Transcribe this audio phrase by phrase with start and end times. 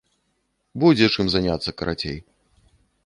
[0.83, 2.17] Будзе, чым заняцца, карацей.